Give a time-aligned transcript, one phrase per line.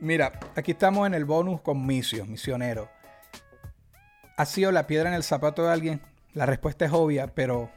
[0.00, 2.90] Mira, aquí estamos en el bonus con Misio, misionero.
[4.36, 6.00] ¿Ha sido la piedra en el zapato de alguien?
[6.32, 7.70] La respuesta es obvia, pero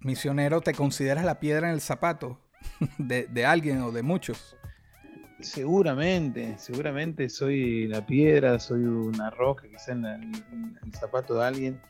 [0.00, 2.38] misionero, ¿te consideras la piedra en el zapato
[2.98, 4.56] de, alguien o de muchos?
[5.40, 11.80] Seguramente, seguramente soy la piedra, soy una roca quizá en, el zapato de alguien.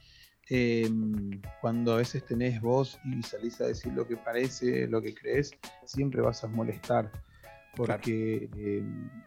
[0.48, 5.14] Em, cuando a veces tenés voz y salís a decir lo que parece, lo que
[5.14, 5.52] crees,
[5.84, 7.10] siempre vas a molestar.
[7.76, 9.20] Porque, em, eh,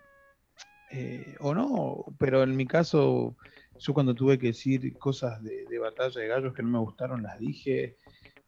[1.39, 3.35] o no, pero en mi caso,
[3.77, 7.39] yo cuando tuve que decir cosas de, batalla de gallos que no me gustaron, las
[7.39, 7.97] dije.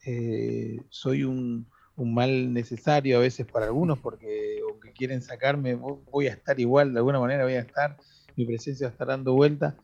[0.06, 1.68] Eh, soy un,
[1.98, 7.00] mal necesario a veces para algunos porque aunque quieren sacarme, voy a estar igual, de
[7.00, 7.98] alguna manera voy a estar,
[8.38, 9.76] mi presencia va a estar dando vuelta.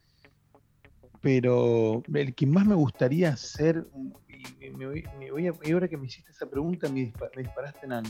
[1.21, 3.85] Pero el que más me gustaría ser,
[4.61, 8.03] y, me voy, ahora que me hiciste esa pregunta, me, disparaste en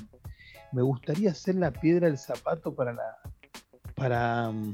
[0.72, 3.18] Me gustaría ser la piedra del zapato para la.
[3.96, 4.52] Para.
[4.52, 4.74] Mm,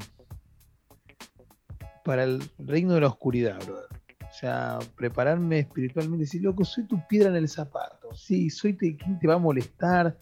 [2.03, 3.87] para el reino de la oscuridad, brother.
[4.29, 8.13] O sea, prepararme espiritualmente, decir, loco, soy tu piedra en el zapato.
[8.15, 10.17] Sí, soy quien te va a molestar.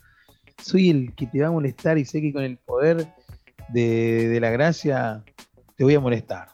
[0.61, 3.07] Soy el que te va a molestar y sé que con el poder
[3.69, 5.23] de, la gracia
[5.77, 6.49] te voy a molestar.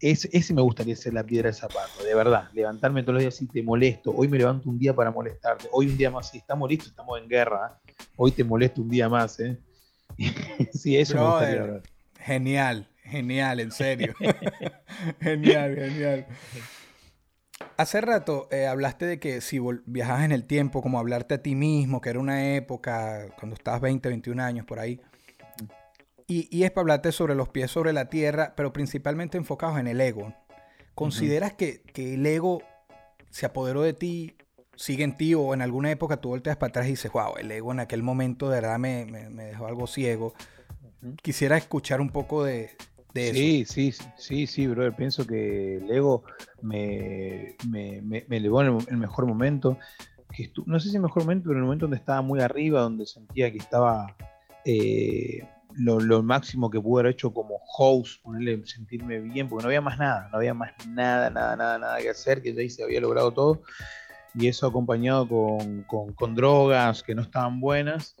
[0.00, 2.48] Ese, ese, me gustaría ser la piedra del zapato, de verdad.
[2.54, 4.12] Levantarme todos los días y te molesto.
[4.16, 5.68] Hoy me levanto un día para molestarte.
[5.72, 7.78] Hoy un día más, si estamos listos, estamos en guerra.
[8.16, 9.38] Hoy te molesto un día más.
[9.40, 9.58] ¿eh?
[10.72, 11.82] sí, eso me gustaría.
[12.18, 12.90] Genial.
[13.10, 14.14] Genial, en serio.
[15.20, 16.26] genial, genial.
[17.76, 21.56] Hace rato eh, hablaste de que si viajas en el tiempo, como hablarte a ti
[21.56, 25.00] mismo, que era una época cuando estabas 20, 21 años por ahí.
[26.28, 30.00] Y, es para hablarte sobre los pies sobre la tierra, pero principalmente enfocados en el
[30.00, 30.32] ego.
[30.94, 32.62] ¿Consideras que, el ego
[33.30, 34.36] se apoderó de ti,
[34.80, 37.50] sigue en ti o en alguna época tú volteas para atrás y dices, wow, el
[37.50, 40.32] ego en aquel momento de verdad me, me dejó algo ciego?
[41.22, 42.70] Quisiera escuchar un poco de,
[43.14, 44.94] sí, sí, sí, sí, brother.
[44.94, 46.24] Pienso que el ego
[46.62, 49.78] me, me, me, elevó en el, mejor momento.
[50.34, 52.80] Que no sé si el mejor momento, pero en el momento donde estaba muy arriba,
[52.80, 54.14] donde sentía que estaba
[54.64, 55.42] eh,
[55.74, 59.98] lo, máximo que pude haber hecho como host, ponerle, sentirme bien, porque no había más
[59.98, 63.32] nada, no había más nada, nada, nada, nada que hacer, que ya se había logrado
[63.32, 63.62] todo.
[64.34, 68.16] Y eso acompañado con, con, drogas que no estaban buenas,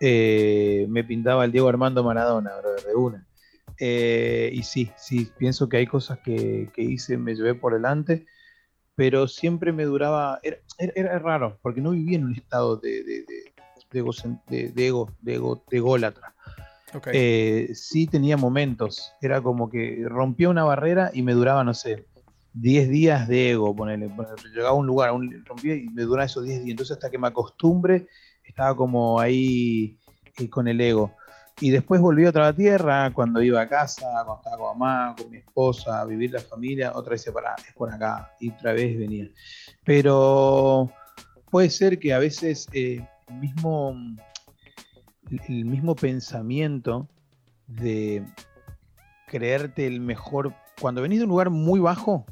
[0.00, 3.26] eh, me pintaba el Diego Armando Maradona, brother, de una.
[3.78, 8.26] Eh, y sí, sí, pienso que hay cosas que, hice, me llevé por delante,
[8.94, 13.24] pero siempre me duraba, era, era, raro, porque no vivía en un estado de, de,
[13.24, 14.12] de, ego,
[14.48, 16.34] de, ego, de ego, de ególatra.
[17.12, 22.06] Eh, sí tenía momentos, era como que rompía una barrera y me duraba, no sé,
[22.60, 24.10] 10 días de ego, ponele,
[24.52, 27.18] llegaba a un lugar, un, rompía y me duraba esos 10 días, entonces hasta que
[27.18, 28.06] me acostumbre,
[28.42, 29.98] estaba como ahí
[30.38, 31.14] eh, con el ego.
[31.60, 35.30] Y después volví otra a tierra, cuando iba a casa, cuando estaba con mamá, con
[35.30, 38.96] mi esposa, a vivir la familia, otra vez para es por acá, y otra vez
[38.98, 39.28] venía.
[39.84, 40.90] Pero
[41.50, 43.04] puede ser que a veces eh,
[43.40, 43.94] mismo,
[45.48, 47.08] el mismo pensamiento
[47.66, 48.24] de
[49.26, 52.24] creerte el mejor, cuando venís de un lugar muy bajo,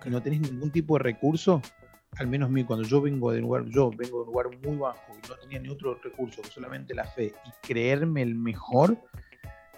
[0.00, 1.62] que no tenés ningún tipo de recurso,
[2.16, 4.76] al menos mí, cuando yo vengo de un lugar, yo vengo de un lugar muy
[4.76, 8.96] bajo y no tenía ni otro recurso que solamente la fe y creerme el mejor,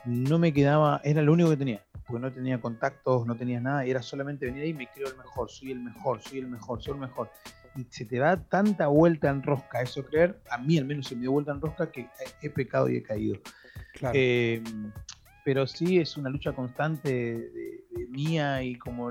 [0.05, 3.87] no me quedaba, era lo único que tenía, porque no tenía contactos, no tenía nada,
[3.87, 6.49] y era solamente venir ahí y me creo el mejor, soy el mejor, soy el
[6.49, 7.31] mejor, soy el mejor.
[7.75, 11.15] Y se te da tanta vuelta en rosca eso creer, a mí al menos se
[11.15, 12.09] me dio vuelta en rosca que
[12.43, 13.39] he pecado y he caído.
[14.13, 14.63] Eh,
[15.45, 17.66] pero sí es una lucha constante de
[18.17, 19.11] mía y como,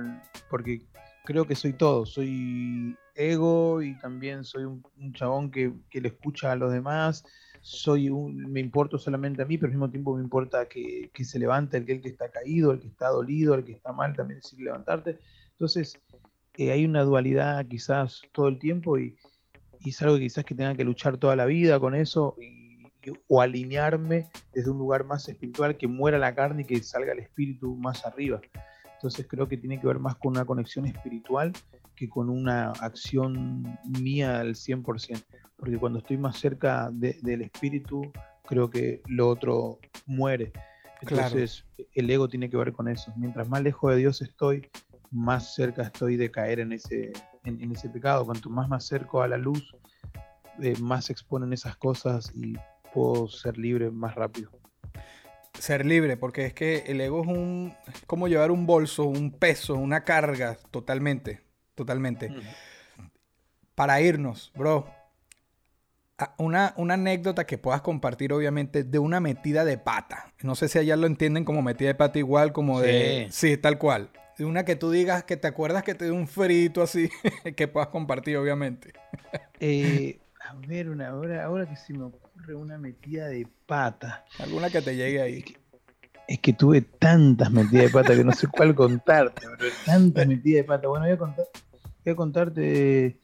[0.50, 0.82] porque
[1.24, 4.84] creo que soy todo, soy ego y también soy un,
[5.14, 7.24] chabón que, le escucha a los demás,
[7.62, 11.40] soy un, me importo solamente a mí, pero al mismo tiempo me importa que, se
[11.40, 14.16] levante el que, el que está caído, el que está dolido, el que está mal,
[14.16, 15.20] también decir levantarte.
[15.52, 16.00] Entonces,
[16.58, 19.16] eh, hay una dualidad quizás todo el tiempo y,
[19.86, 22.36] es algo que quizás que tenga que luchar toda la vida con eso
[23.28, 27.20] o alinearme desde un lugar más espiritual, que muera la carne y que salga el
[27.20, 28.42] espíritu más arriba.
[28.96, 31.54] Entonces creo que tiene que ver más con una conexión espiritual
[31.96, 35.24] que con una acción mía al 100%,
[35.58, 38.12] porque cuando estoy más cerca del espíritu,
[38.46, 40.52] creo que lo otro muere.
[41.02, 43.14] Entonces, el ego tiene que ver con eso.
[43.16, 44.70] Mientras más lejos de Dios estoy,
[45.12, 47.12] más cerca estoy de caer en ese,
[47.44, 48.26] en, ese pecado.
[48.26, 49.74] Cuanto más me acerco a la luz,
[50.62, 52.56] eh, más se exponen esas cosas y
[52.94, 54.52] puedo ser libre más rápido.
[55.60, 59.32] Ser libre, porque es que el ego es un es como llevar un bolso, un
[59.32, 62.32] peso, una carga totalmente totalmente.
[63.76, 64.88] Para irnos, bro,
[66.38, 70.34] una, una, anécdota que puedas compartir, obviamente, de una metida de pata.
[70.42, 73.28] No sé si allá lo entienden como metida de pata igual, como de...
[73.32, 74.10] Sí, tal cual.
[74.38, 77.10] De una que tú digas que te acuerdas que te dio un frito así,
[77.58, 78.94] que puedas compartir, obviamente.
[79.60, 84.26] Eh, a ver, una, ahora, ahora que se me ocurre una metida de pata.
[84.40, 85.46] Alguna que te llegue ahí.
[86.28, 89.46] Es que, tuve tantas metidas de pata que no sé cuál contarte,
[89.86, 90.88] tantas metidas de pata.
[90.88, 91.46] Bueno, voy a, contar,
[92.04, 93.20] voy a contarte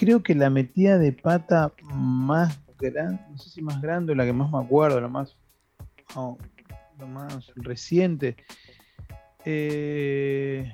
[0.00, 4.24] creo que la metida de pata más grande, no sé si más grande o la
[4.24, 5.36] que más me acuerdo, la más,
[6.16, 8.36] lo más reciente,
[9.44, 10.72] eh,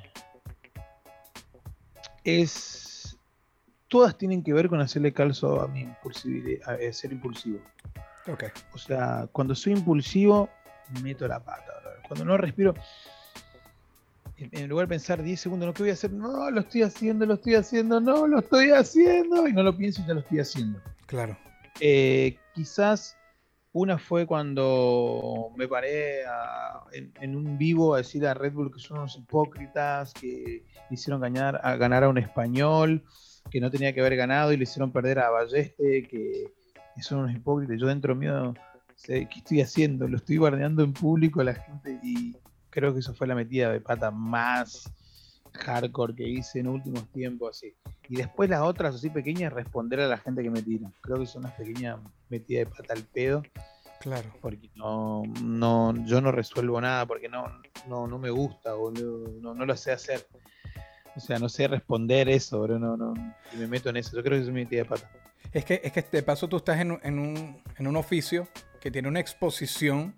[2.23, 2.96] es.
[3.89, 7.61] Todas tienen que ver con hacerle calzo a mi impulsividad, a ser impulsivo.
[8.27, 8.49] Okay.
[8.73, 10.51] O sea, cuando soy impulsivo,
[11.03, 11.73] meto la pata.
[12.09, 12.75] Cuando no respiro,
[14.39, 16.13] en lugar de pensar 10 segundos, ¿no qué voy a hacer?
[16.13, 19.49] No, lo estoy haciendo, lo estoy haciendo, no, lo estoy haciendo.
[19.49, 20.81] Y no lo pienso y ya lo estoy haciendo.
[21.07, 21.37] Claro.
[21.81, 23.17] Eh, quizás
[23.73, 26.23] una fue cuando me paré
[26.93, 31.61] en, un vivo a decir a Red Bull que son unos hipócritas, que hicieron ganar
[31.63, 33.05] a, ganar a un español
[33.51, 36.53] que no tenía que haber ganado y le hicieron perder a Balleste, que,
[37.03, 37.79] son unos hipócritas.
[37.79, 38.55] Yo dentro mío,
[39.07, 40.09] ¿qué estoy haciendo?
[40.09, 42.35] Lo estoy bardeando en público a la gente y,
[42.77, 44.93] creo que eso fue la metida de pata más
[45.55, 47.75] hardcore que hice en últimos tiempos, así.
[48.11, 50.93] Y después las otras así pequeñas, responder a la gente que me tira.
[51.01, 53.43] Creo que son unas pequeñas metidas de pata al pedo.
[54.01, 54.31] Claro.
[54.43, 57.47] Porque no, no, yo no resuelvo nada, porque no,
[57.89, 59.27] no, no me gusta, boludo.
[59.41, 60.27] No, no lo sé hacer.
[61.17, 62.79] O sea, no sé responder eso, bro.
[62.79, 63.15] No, no.
[63.53, 64.17] Y me meto en eso.
[64.17, 65.11] Yo creo que es mi metida de pata.
[65.53, 68.49] Es que, es que de paso tú estás en, en, un, en un oficio
[68.81, 70.15] que tiene una exposición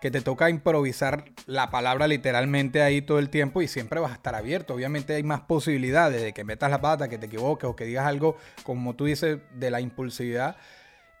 [0.00, 4.14] que te toca improvisar la palabra literalmente ahí todo el tiempo y siempre vas a
[4.14, 4.74] estar abierto.
[4.74, 8.06] Obviamente hay más posibilidades de que metas la pata, que te equivoques o que digas
[8.06, 10.56] algo, como tú dices, de la impulsividad,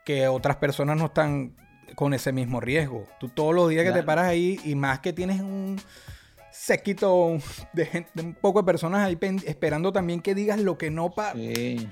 [0.04, 1.56] que otras personas no están
[1.94, 3.08] con ese mismo riesgo.
[3.18, 5.80] Tú todos los días que te paras ahí y más que tienes un
[6.58, 7.38] séquito
[7.72, 11.34] de, gente, un poco de personas ahí esperando también que digas lo que no pasa.
[11.34, 11.88] Sí.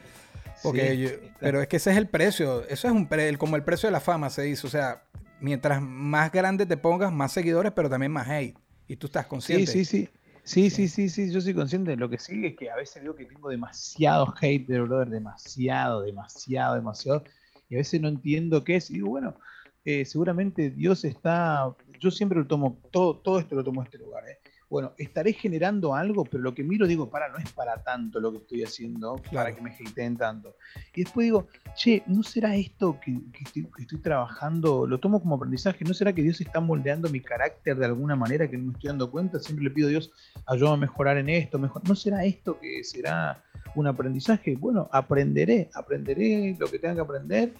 [0.63, 3.93] Porque pero es que ese es el precio, eso es un como el precio de
[3.93, 5.05] la fama se dice, o sea,
[5.41, 8.57] mientras más grande te pongas, más seguidores, pero también más hate.
[8.89, 9.67] Y tú estás consciente.
[9.67, 10.09] Sí, sí, sí.
[10.43, 11.97] Sí, sí, sí, sí, yo soy consciente.
[11.97, 16.03] Lo que sigue es que a veces digo que tengo demasiado hate de brother, demasiado,
[16.03, 17.25] demasiado, demasiado.
[17.69, 18.89] Y a veces no entiendo qué es.
[18.91, 19.37] Y digo, bueno,
[19.85, 21.75] eh, seguramente Dios está.
[21.99, 24.23] Yo siempre lo tomo, todo, todo esto lo tomo a este lugar.
[24.29, 24.39] ¿eh?
[24.69, 28.33] Bueno, estaré generando algo, pero lo que miro digo, para, no es para tanto lo
[28.33, 30.57] que estoy haciendo, para que me hateen tanto.
[30.95, 31.47] Y después digo,
[31.77, 34.87] che, ¿no será esto que, estoy, trabajando?
[34.87, 38.51] Lo tomo como aprendizaje, ¿no será que Dios está moldeando mi carácter de alguna manera
[38.51, 39.39] que no me estoy dando cuenta?
[39.39, 40.11] Siempre le pido a Dios,
[40.47, 41.87] ayúdame a mejorar en esto, mejor.
[41.89, 43.45] ¿no será esto que será
[43.77, 44.57] un aprendizaje?
[44.57, 47.55] Bueno, aprenderé, aprenderé lo que tenga que aprender.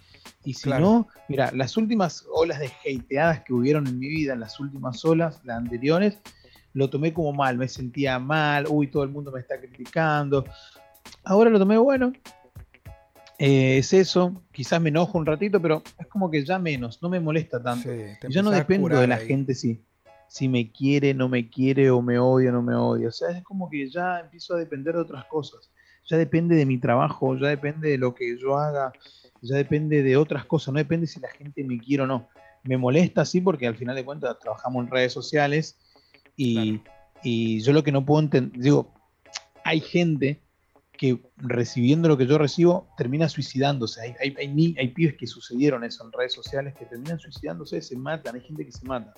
[0.45, 4.59] Y si no, mira, las últimas olas de hateadas que hubieron en mi vida, las
[4.59, 6.19] últimas olas, las anteriores,
[6.77, 10.45] lo tomé como mal, me sentía mal, uy, todo el mundo me está criticando.
[11.25, 12.13] Ahora lo tomé bueno.
[13.39, 17.09] Eh, es eso, quizás me enojo un ratito, pero es como que ya menos, no
[17.09, 17.89] me molesta tanto.
[18.29, 19.81] ya no dependo de la gente si,
[20.29, 23.09] si me quiere, no me quiere, o me odia, no me odia.
[23.09, 25.71] O sea, es como que ya empiezo a depender de otras cosas.
[26.05, 28.93] Ya depende de mi trabajo, ya depende de lo que yo haga,
[29.41, 32.29] ya depende de otras cosas, no depende si la gente me quiere o no.
[32.65, 35.79] Me molesta, sí, porque al final de cuentas trabajamos en redes sociales
[36.37, 36.81] y,
[37.63, 38.95] yo lo que no puedo entender, digo,
[39.65, 40.41] hay gente
[40.93, 44.01] que recibiendo lo que yo recibo termina suicidándose.
[44.01, 47.97] Hay, hay, hay, hay, pibes que sucedieron eso en redes sociales que terminan suicidándose, se
[47.97, 49.13] matan, hay gente que se mata.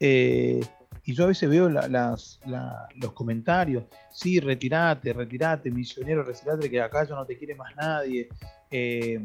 [0.00, 0.60] Eh,
[1.04, 7.14] y yo a veces veo los comentarios, sí, retirate, retirate, misionero, retirate, que acá ya
[7.14, 8.28] no te quiere más nadie.
[8.70, 9.20] Eh,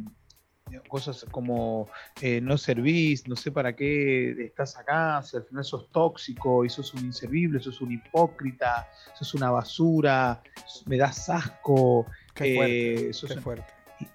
[0.88, 1.90] cosas como
[2.22, 6.70] eh, no servís, no sé para qué estás acá, si al final sos tóxico y
[6.70, 10.42] sos un inservible, sos un hipócrita, sos una basura,
[10.86, 12.06] me das asco.
[12.34, 14.12] Qué fuerte, eh,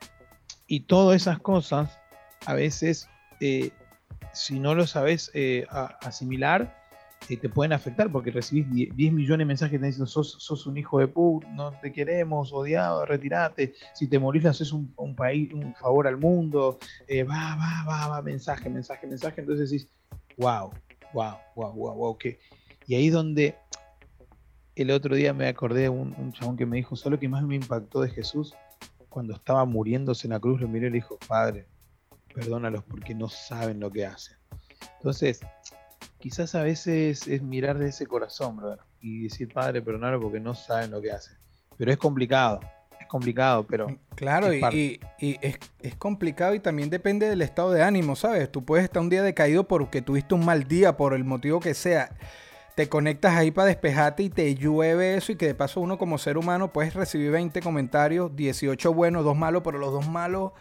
[0.67, 1.99] Y, todas esas cosas,
[2.47, 3.09] a veces,
[3.41, 3.71] eh,
[4.33, 5.31] si no lo sabes
[6.01, 6.82] asimilar,
[7.26, 11.09] te pueden afectar porque recibís 10 millones de mensajes te dicen sos, un hijo de
[11.09, 16.07] put, no te queremos, odiado, retirate, si te morís le haces un, país, un favor
[16.07, 19.88] al mundo, eh, va, va, va, va, mensaje, mensaje, mensaje, entonces decís,
[20.37, 20.71] wow,
[21.12, 22.38] wow, wow, wow, wow, que...
[22.87, 23.55] Y ahí donde
[24.75, 27.45] el otro día me acordé de un, un chabón que me dijo, solo que más
[27.45, 28.55] me impactó de Jesús,
[29.09, 31.67] cuando estaba muriéndose en la cruz, lo miré y le dijo, Padre,
[32.35, 34.37] perdónalos porque no saben lo que hacen.
[34.97, 35.41] Entonces,
[36.23, 40.55] quizás a veces es mirar de ese corazón, brother, y decir, Padre, perdónalo porque no
[40.55, 41.37] saben lo que hacen.
[41.76, 42.61] Pero es complicado,
[43.12, 43.88] complicado, pero...
[44.14, 48.50] Claro, y, es, es, complicado y también depende del estado de ánimo, ¿sabes?
[48.50, 51.75] Tú puedes estar un día decaído porque tuviste un mal día, por el motivo que
[51.75, 52.17] sea.
[52.75, 56.17] Te conectas ahí para despejarte y te llueve eso y que de paso uno como
[56.17, 60.52] ser humano puedes recibir 20 comentarios, 18 buenos, 2 malos, pero los dos malos...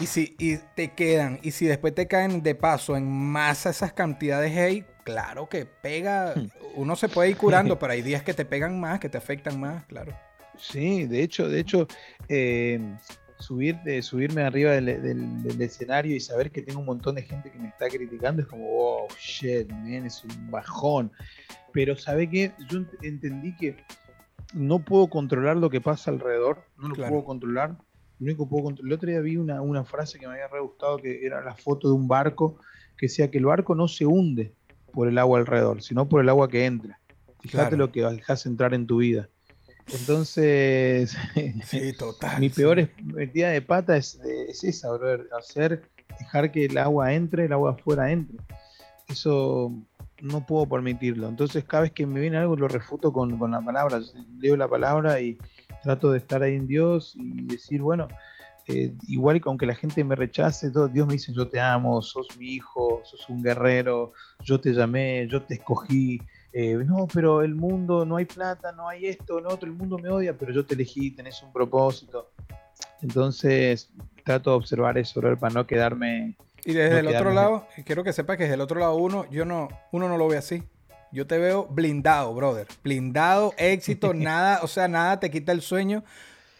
[0.00, 3.92] Y, si, y te quedan, y si después te caen de paso en masa esas
[3.92, 6.34] cantidades hate, claro que pega,
[6.76, 9.58] uno se puede ir curando, pero hay días que te pegan más, que te afectan
[9.58, 10.14] más, claro.
[10.56, 11.88] Sí, de hecho, de hecho,
[12.28, 12.78] eh,
[13.38, 17.68] subir, subirme arriba del, escenario y saber que tengo un montón de gente que me
[17.68, 21.10] está criticando es como, oh, shit, man, es un bajón.
[21.72, 22.52] Pero ¿sabe qué?
[22.68, 23.76] Yo entendí que
[24.52, 27.76] no puedo controlar lo que pasa alrededor, no lo puedo controlar.
[28.20, 28.88] Lo único que puedo controlar.
[28.88, 31.54] El otro día vi una, una frase que me había re gustado, que era la
[31.54, 32.58] foto de un barco,
[32.96, 34.52] que decía que el barco no se hunde
[34.92, 37.00] por el agua alrededor, sino por el agua que entra.
[37.40, 39.28] Fíjate lo que dejas entrar en tu vida.
[39.92, 41.16] Entonces,
[42.38, 44.20] mi peor metida de pata es,
[44.62, 45.82] esa, brother, hacer,
[46.18, 48.38] dejar que el agua entre, el agua afuera entre.
[49.08, 49.72] Eso
[50.20, 51.28] no puedo permitirlo.
[51.28, 54.00] Entonces, cada vez que me viene algo, lo refuto con, la palabra.
[54.38, 55.38] Leo la palabra y
[55.82, 58.08] trato de estar ahí en Dios y decir, bueno,
[58.66, 62.00] eh, igual que aunque la gente me rechace, todo, Dios me dice, yo te amo,
[62.02, 64.12] sos mi hijo, sos un guerrero,
[64.44, 66.20] yo te llamé, yo te escogí,
[66.52, 69.98] eh, no, pero el mundo, no hay plata, no hay esto, no otro, el mundo
[69.98, 72.30] me odia, pero yo te elegí, tenés un propósito.
[73.02, 73.90] Entonces,
[74.24, 76.36] trato de observar eso, para no quedarme.
[76.64, 79.44] Y desde el otro lado, quiero que sepas que desde el otro lado uno, yo
[79.44, 80.62] no, uno no lo ve así.
[81.12, 82.66] Yo te veo blindado, brother.
[82.82, 86.04] Blindado, éxito, nada, o sea, nada te quita el sueño.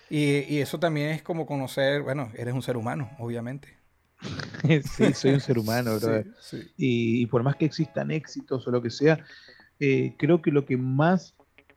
[0.09, 3.79] Y, eso también es como conocer, bueno, eres un ser humano, obviamente.
[4.97, 6.27] sí, soy un ser humano, brother.
[6.77, 9.25] Y, y, por más que existan éxitos o lo que sea,
[9.79, 11.35] eh, creo que lo que más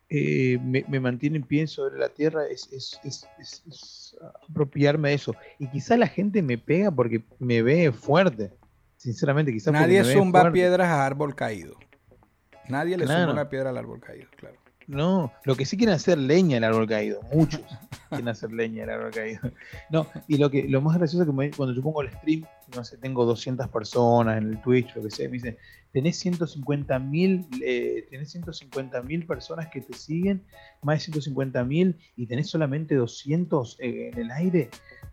[0.09, 2.99] eh, me, mantiene en pie sobre la tierra es,
[4.47, 5.35] apropiarme de eso.
[5.57, 8.51] Y quizá la gente me pega porque me ve fuerte.
[8.97, 11.77] Sinceramente, quizá Nadie zumba piedras a árbol caído.
[12.69, 14.55] Nadie le zumba una piedra al árbol caído, claro.
[14.87, 17.61] No, lo que sí quieren hacer leña el árbol caído, muchos
[18.09, 19.39] quieren hacer leña el árbol caído.
[19.89, 22.83] No, y lo que lo más gracioso es que cuando yo pongo el stream, no
[22.83, 25.57] sé, tengo 200 personas en el Twitch, lo que sea, me dicen,
[25.91, 30.43] tenés 150 mil eh, tenés 150 mil personas que te siguen,
[30.81, 34.69] más de 150 mil y tenés solamente 200 eh, en el aire.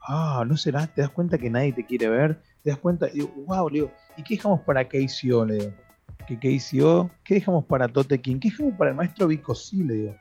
[0.09, 3.21] Ah, no será, te das cuenta que nadie te quiere ver, te das cuenta, y
[3.21, 5.45] digo, wow, le digo, ¿y qué dejamos para KCO?
[5.45, 5.90] Le digo
[6.39, 8.39] que KCO, ¿qué dejamos para Tote King?
[8.39, 10.17] ¿Qué dejamos para el maestro Vico sí, le digo?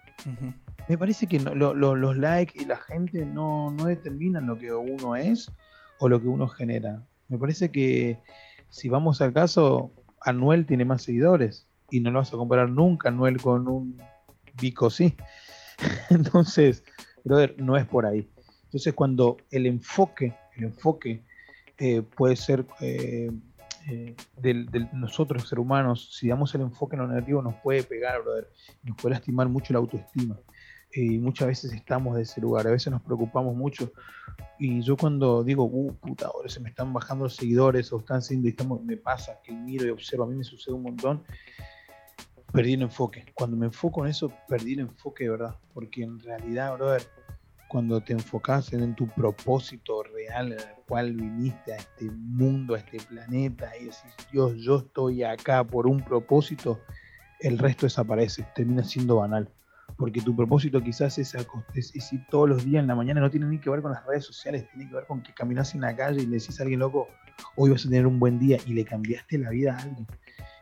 [0.88, 5.52] Me parece que los likes y la gente no, determinan lo que uno es
[6.00, 7.04] o lo que uno genera.
[7.28, 8.18] Me parece que
[8.70, 13.10] si vamos al caso, Anuel tiene más seguidores y no lo vas a comparar nunca
[13.10, 14.02] Anuel con un
[14.60, 15.16] Vico sí.
[16.10, 16.84] Entonces,
[17.24, 18.28] brother, no es por ahí.
[18.66, 21.24] Entonces, cuando el enfoque, el enfoque
[21.78, 23.32] eh, puede ser eh,
[23.90, 28.22] eh, de, nosotros, ser humanos, si damos el enfoque en lo negativo, nos puede pegar,
[28.22, 28.48] brother,
[28.84, 30.40] nos puede lastimar mucho la autoestima.
[30.92, 33.92] Y muchas veces estamos de ese lugar, a veces nos preocupamos mucho.
[34.60, 38.22] Y yo cuando digo, uh, puta, ahora se me están bajando los seguidores o están
[38.22, 41.24] siendo, estamos, me pasa que miro y observo, a mí me sucede un montón,
[42.52, 43.26] perdí el enfoque.
[43.34, 45.56] Cuando me enfoco en eso, perdí el enfoque de verdad.
[45.74, 47.04] Porque en realidad, brother,
[47.68, 49.99] cuando te enfocas en tu propósito
[50.30, 55.24] real en cual viniste a este mundo, a este planeta, y decís, Dios, yo estoy
[55.24, 56.80] acá por un propósito,
[57.40, 59.50] el resto desaparece, termina siendo banal.
[59.98, 61.36] Porque tu propósito quizás es,
[61.74, 64.06] es, ir todos los días en la mañana, no tiene ni que ver con las
[64.06, 66.64] redes sociales, tiene que ver con que caminas en la calle y le decís a
[66.64, 67.10] alguien loco,
[67.56, 70.08] hoy vas a tener un buen día y le cambiaste la vida a alguien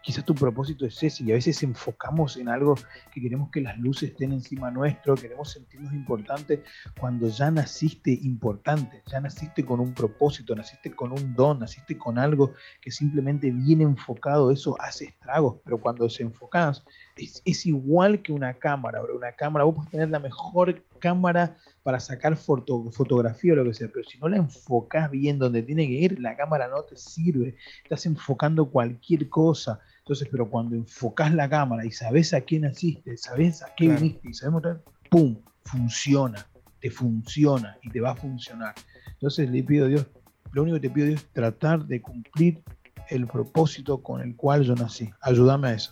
[0.07, 2.75] quizás tu propósito es ese y a veces enfocamos en algo
[3.11, 6.61] que queremos que las luces estén encima nuestro, queremos sentirnos importantes
[6.97, 12.17] cuando ya naciste importante, ya naciste con un propósito, naciste con un don, naciste con
[12.17, 16.85] algo que simplemente viene enfocado, eso hace estragos, pero cuando se enfocas
[17.17, 19.17] es, igual que una cámara, bro.
[19.17, 23.73] una cámara, vos puedes tener la mejor cámara para sacar foto, fotografía o lo que
[23.73, 26.95] sea, pero si no la enfocas bien donde tiene que ir, la cámara no te
[26.95, 29.81] sirve, estás enfocando cualquier cosa.
[30.07, 34.29] Entonces, pero cuando enfocas la cámara y sabes a quién asiste, sabes a qué viniste
[34.29, 34.63] y sabemos,
[35.09, 35.35] ¡pum!
[35.65, 36.47] Funciona,
[36.79, 38.73] te funciona y te va a funcionar.
[39.11, 40.07] Entonces le pido a Dios,
[40.53, 42.63] lo único que te pido es tratar de cumplir
[43.09, 45.09] el propósito con el cual yo nací.
[45.19, 45.91] Ayúdame a eso.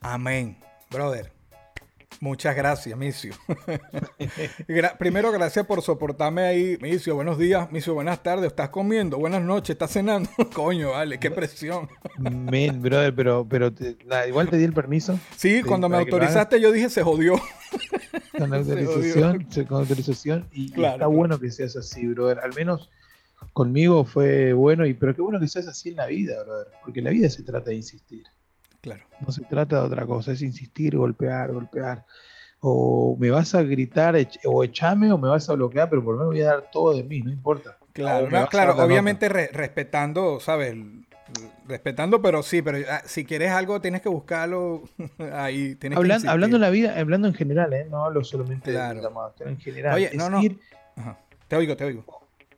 [0.00, 0.56] Amén,
[0.88, 1.31] brother.
[2.20, 3.34] Muchas gracias, Micio.
[4.98, 7.14] primero, gracias por soportarme ahí, Micio.
[7.14, 7.94] Buenos días, Micio.
[7.94, 8.46] Buenas tardes.
[8.46, 9.18] ¿Estás comiendo?
[9.18, 9.70] Buenas noches.
[9.70, 10.30] ¿Estás cenando?
[10.54, 11.88] Coño, vale, qué presión.
[12.18, 13.72] Men, brother, pero, pero
[14.26, 15.18] igual te di el permiso.
[15.36, 17.34] Sí, cuando me autorizaste, yo dije se jodió.
[18.38, 20.48] Con autorización, con autorización.
[20.52, 22.40] Y, está bueno que seas así, brother.
[22.40, 22.90] Al menos
[23.52, 26.68] conmigo fue bueno, y pero qué bueno que seas así en la vida, brother.
[26.82, 28.24] Porque la vida se trata de insistir.
[28.82, 29.04] Claro.
[29.20, 32.04] No se trata de otra cosa, es insistir, golpear, golpear.
[32.60, 36.18] O me vas a gritar o echame o me vas a bloquear, pero por lo
[36.18, 37.78] menos voy a dar todo de mí, no importa.
[37.92, 40.74] Claro, claro, obviamente respetando, ¿sabes?
[41.66, 44.82] Respetando, pero sí, pero ah, si quieres algo tienes que buscarlo
[45.32, 45.76] ahí.
[45.76, 47.86] Tienes hablando, hablando en la vida, hablando en general, ¿eh?
[47.88, 49.94] no hablo solamente de llamados, en general.
[49.94, 50.40] Oye, no, no.
[51.48, 52.04] Te oigo, te oigo.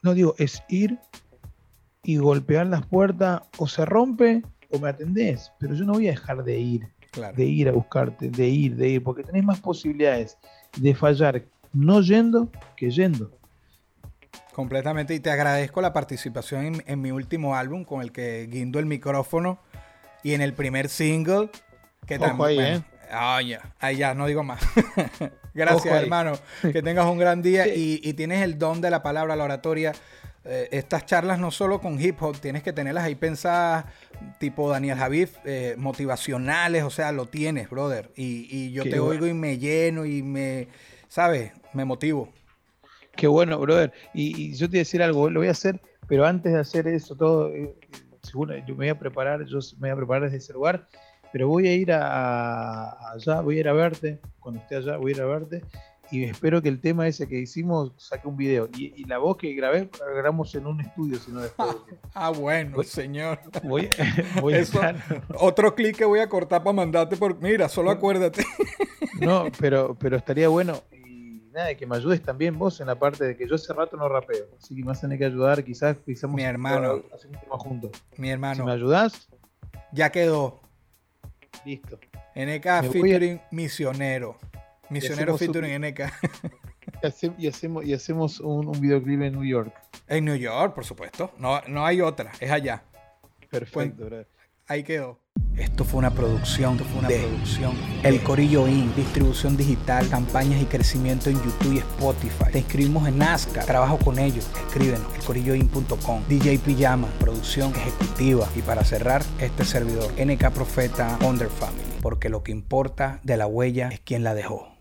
[0.02, 0.98] No digo, es ir
[2.02, 4.42] y golpear las puertas o se rompe
[4.78, 6.88] me atendés, pero yo no voy a dejar de ir,
[7.36, 10.38] de ir a buscarte, de ir, de ir, porque tenés más posibilidades
[10.76, 13.30] de fallar no yendo que yendo.
[14.52, 18.86] Completamente, y te agradezco la participación en, mi último álbum con el que guindo el
[18.86, 19.58] micrófono
[20.22, 21.50] y en el primer single,
[22.06, 22.84] que también...
[23.10, 23.60] Ahí, ¿eh?
[23.80, 24.60] Ay, ya, no digo más.
[25.54, 26.32] Gracias, hermano.
[26.62, 29.92] Que tengas un gran día y, y, tienes el don de la palabra, la oratoria.
[30.46, 33.86] Eh, estas charlas no solo con hip hop, tienes que tenerlas ahí pensadas,
[34.38, 38.10] tipo Daniel Javif, eh, motivacionales, o sea, lo tienes, brother.
[38.14, 40.68] Y, yo te oigo y me lleno y me,
[41.08, 41.52] ¿sabes?
[41.72, 42.28] Me motivo.
[43.16, 43.92] Qué bueno, brother.
[44.12, 46.86] Y, yo te voy a decir algo, lo voy a hacer, pero antes de hacer
[46.88, 47.74] eso todo, eh,
[48.22, 50.86] seguro, yo me voy a preparar, yo me voy a preparar desde ese lugar,
[51.32, 55.12] pero voy a ir a, allá, voy a ir a verte, cuando esté allá voy
[55.12, 55.62] a ir a verte
[56.14, 58.68] y espero que el tema ese que hicimos saque un video.
[58.78, 61.76] Y, la voz que grabé, la grabamos en un estudio, sino después.
[62.14, 63.40] ah, bueno, señor.
[63.64, 63.90] Voy,
[64.40, 64.64] voy a
[65.40, 67.40] Otro clic que voy a cortar para mandarte por.
[67.40, 68.44] Mira, solo acuérdate.
[69.20, 70.80] no, pero, pero estaría bueno.
[71.04, 73.96] Y nada, que me ayudes también vos en la parte de que yo hace rato
[73.96, 74.46] no rapeo.
[74.58, 75.96] Así que me vas a tener que ayudar, quizás
[76.28, 76.94] Mi hermano.
[76.94, 77.90] Un tema juntos.
[78.16, 78.56] Mi hermano.
[78.56, 79.28] Si me ayudás.
[79.92, 80.60] Ya quedó.
[81.64, 81.98] Listo.
[82.34, 84.36] NK featuring Misionero.
[84.90, 86.00] Misionero featuring NK.
[87.36, 89.74] Y hacemos, y hacemos un, videoclip en New York.
[90.08, 91.32] En New York, por supuesto.
[91.38, 92.82] No, no hay otra, es allá.
[93.50, 94.08] Perfecto,
[94.66, 95.20] Ahí quedó.
[95.56, 97.74] Esto fue una producción, fue una producción.
[98.02, 98.94] El Corillo Inc.
[98.96, 102.50] Distribución digital, campañas y crecimiento en YouTube y Spotify.
[102.50, 103.60] Te inscribimos en Nazca.
[103.64, 104.50] Trabajo con ellos.
[104.66, 105.14] Escríbenos.
[105.14, 106.22] Elcorilloin.com.
[106.28, 107.08] DJ Pijama.
[107.20, 108.48] Producción ejecutiva.
[108.56, 110.12] Y para cerrar, este servidor.
[110.18, 111.84] NK Profeta Under Family.
[112.00, 114.73] Porque lo que importa de la huella es quien la dejó.